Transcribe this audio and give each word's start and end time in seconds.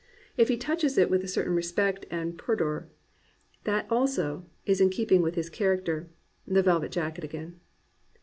If 0.35 0.47
he 0.47 0.57
touches 0.57 0.97
it 0.97 1.11
with 1.11 1.23
a 1.23 1.27
certain 1.27 1.53
respect 1.53 2.07
and 2.09 2.35
pudoTy 2.35 2.85
that 3.65 3.85
also 3.91 4.47
is 4.65 4.81
in 4.81 4.89
keeping 4.89 5.21
with 5.21 5.35
his 5.35 5.47
character,— 5.47 6.09
the 6.47 6.63
velvet 6.63 6.91
jacket 6.91 7.23
again. 7.23 7.59